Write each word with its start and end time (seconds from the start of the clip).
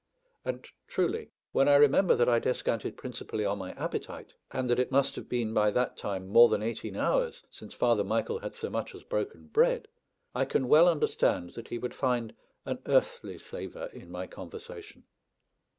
And 0.43 0.67
truly, 0.87 1.29
when 1.51 1.67
I 1.69 1.75
remember 1.75 2.15
that 2.15 2.27
I 2.27 2.39
descanted 2.39 2.97
principally 2.97 3.45
on 3.45 3.59
my 3.59 3.73
appetite, 3.73 4.33
and 4.49 4.67
that 4.67 4.79
it 4.79 4.91
must 4.91 5.15
have 5.15 5.29
been 5.29 5.53
by 5.53 5.69
that 5.69 5.95
time 5.95 6.27
more 6.27 6.49
than 6.49 6.63
eighteen 6.63 6.95
hours 6.95 7.43
since 7.51 7.75
Father 7.75 8.03
Michael 8.03 8.39
had 8.39 8.55
so 8.55 8.67
much 8.71 8.95
as 8.95 9.03
broken 9.03 9.49
bread, 9.49 9.87
I 10.33 10.45
can 10.45 10.67
well 10.67 10.89
understand 10.89 11.51
that 11.51 11.67
he 11.67 11.77
would 11.77 11.93
find 11.93 12.33
an 12.65 12.79
earthly 12.87 13.37
savour 13.37 13.91
in 13.93 14.09
my 14.09 14.25
conversation. 14.25 15.03